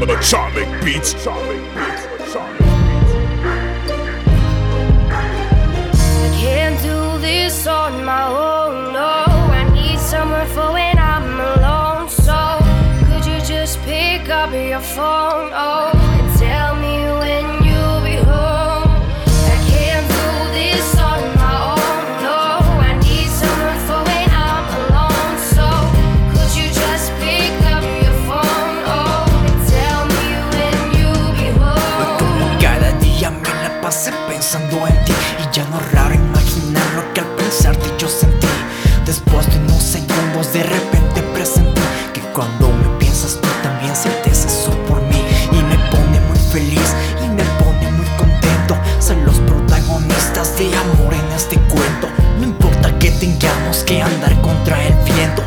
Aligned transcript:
Atomic 0.00 0.68
Beats. 0.84 1.14
I 1.26 1.48
can't 6.40 6.80
do 6.82 7.18
this 7.20 7.66
on 7.66 8.04
my 8.04 8.26
own. 8.26 8.92
No, 8.92 9.00
I 9.00 9.68
need 9.74 9.98
someone 9.98 10.46
for 10.48 10.72
when 10.72 10.98
I'm 10.98 11.40
alone. 11.40 12.08
So, 12.08 12.58
could 13.06 13.26
you 13.26 13.40
just 13.40 13.80
pick 13.80 14.28
up 14.28 14.52
your 14.52 14.80
phone? 14.80 15.50
Oh, 15.52 16.17
Y 34.86 35.54
ya 35.54 35.64
no 35.70 35.80
es 35.80 35.92
raro 35.92 36.14
imaginar 36.14 36.84
lo 36.94 37.12
que 37.12 37.20
al 37.20 37.26
pensarte 37.34 37.92
yo 37.98 38.08
sentí. 38.08 38.46
Después 39.04 39.50
de 39.50 39.58
unos 39.58 39.82
segundos 39.82 40.52
de 40.52 40.62
repente 40.62 41.22
presentí 41.34 41.80
Que 42.12 42.20
cuando 42.32 42.68
me 42.68 42.98
piensas 42.98 43.40
tú 43.40 43.48
también 43.62 43.94
sientes 43.96 44.44
eso 44.44 44.70
por 44.86 45.00
mí. 45.02 45.20
Y 45.50 45.56
me 45.56 45.76
pone 45.90 46.20
muy 46.28 46.38
feliz 46.52 46.94
y 47.24 47.28
me 47.28 47.42
pone 47.62 47.90
muy 47.90 48.06
contento 48.16 48.76
Ser 49.00 49.16
los 49.18 49.38
protagonistas 49.40 50.56
de 50.58 50.66
amor 50.76 51.12
en 51.12 51.32
este 51.34 51.56
cuento. 51.56 52.06
No 52.38 52.44
importa 52.44 52.96
que 53.00 53.10
tengamos 53.12 53.78
que 53.78 54.00
andar 54.00 54.40
contra 54.42 54.80
el 54.86 54.94
viento 55.04 55.42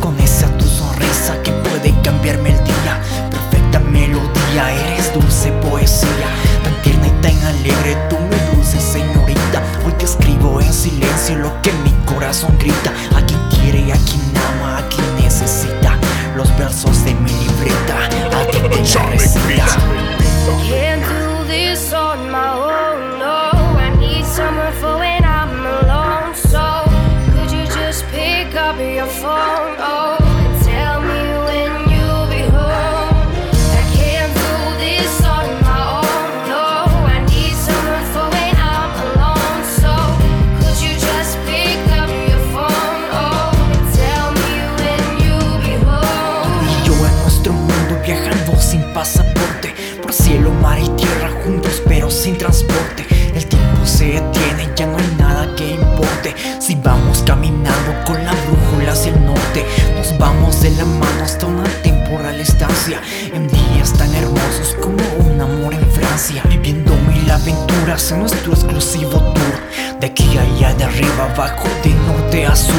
Con 0.00 0.18
esa 0.18 0.48
tu 0.58 0.64
sonrisa 0.64 1.40
que 1.44 1.52
puede 1.52 1.94
cambiarme 2.02 2.50
el 2.50 2.64
día. 2.64 3.00
Perfecta 3.30 3.78
melodía, 3.78 4.72
eres 4.72 5.14
dulce 5.14 5.52
poesía. 5.62 6.26
Tan 6.64 6.74
tierna 6.82 7.06
y 7.06 7.10
tan 7.22 7.40
alegre, 7.44 7.96
tú 8.10 8.16
me 8.18 8.36
dulce 8.56 8.80
señorita. 8.80 9.62
Hoy 9.86 9.92
te 9.92 10.06
escribo 10.06 10.60
en 10.60 10.72
silencio 10.72 11.36
lo 11.36 11.62
que 11.62 11.70
mi 11.84 11.92
corazón 12.04 12.58
grita 12.58 12.92
El 53.34 53.46
tiempo 53.46 53.84
se 53.84 54.04
detiene, 54.04 54.68
ya 54.76 54.86
no 54.86 54.96
hay 54.98 55.14
nada 55.18 55.54
que 55.56 55.72
importe. 55.72 56.34
Si 56.60 56.74
vamos 56.76 57.22
caminando 57.26 57.92
con 58.06 58.24
la 58.24 58.32
brújula 58.32 58.92
hacia 58.92 59.12
el 59.12 59.24
norte 59.24 59.66
Nos 59.96 60.16
vamos 60.18 60.62
de 60.62 60.70
la 60.70 60.84
mano 60.84 61.24
hasta 61.24 61.46
una 61.46 61.64
temporal 61.82 62.40
estancia. 62.40 63.00
En 63.32 63.48
días 63.48 63.92
tan 63.92 64.14
hermosos 64.14 64.76
como 64.80 65.02
un 65.18 65.40
amor 65.40 65.74
en 65.74 65.90
Francia. 65.90 66.42
Viviendo 66.48 66.94
mil 67.08 67.28
aventuras 67.30 68.12
en 68.12 68.20
nuestro 68.20 68.52
exclusivo 68.52 69.18
tour. 69.18 69.98
De 70.00 70.06
aquí 70.06 70.38
allá, 70.38 70.74
de 70.74 70.84
arriba 70.84 71.30
abajo, 71.34 71.68
de 71.82 71.90
norte 71.90 72.46
a 72.46 72.54
sur. 72.54 72.74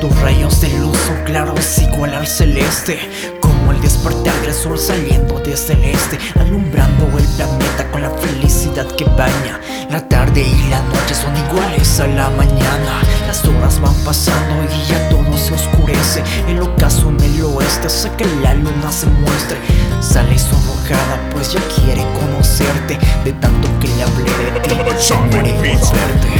Tus 0.00 0.20
rayos 0.20 0.60
de 0.60 0.68
luz 0.78 0.96
son 1.06 1.22
claros 1.24 1.78
igual 1.78 2.14
al 2.14 2.26
celeste. 2.26 2.98
Como 3.40 3.72
el 3.72 3.80
despertar 3.80 4.34
del 4.40 4.54
sol 4.54 4.78
saliendo 4.78 5.38
desde 5.40 5.74
el 5.74 5.84
este 5.84 6.18
Alumbrando 6.40 7.06
el 7.18 7.24
planeta 7.36 7.90
con 7.90 8.02
la 8.02 8.10
felicidad 8.10 8.61
que 8.72 9.04
baña. 9.04 9.60
La 9.90 10.00
tarde 10.08 10.40
y 10.40 10.70
la 10.70 10.80
noche 10.80 11.14
son 11.14 11.36
iguales 11.36 12.00
a 12.00 12.06
la 12.06 12.30
mañana. 12.30 13.02
Las 13.26 13.44
horas 13.44 13.78
van 13.80 13.94
pasando 14.04 14.64
y 14.64 14.88
ya 14.88 15.08
todo 15.10 15.36
se 15.36 15.52
oscurece. 15.52 16.22
El 16.48 16.60
ocaso 16.60 17.10
en 17.10 17.20
el 17.20 17.42
oeste 17.42 17.88
hace 17.88 18.10
que 18.16 18.24
la 18.42 18.54
luna 18.54 18.90
se 18.90 19.06
muestre. 19.06 19.58
Sale 20.00 20.38
sonrojada 20.38 21.20
pues 21.32 21.52
ya 21.52 21.60
quiere 21.74 22.02
conocerte. 22.14 22.98
De 23.24 23.32
tanto 23.34 23.68
que 23.78 23.88
le 23.88 24.02
hablé 24.02 24.50
de 24.52 24.60
ti, 24.60 24.74
por 24.74 24.86
verte 24.86 26.32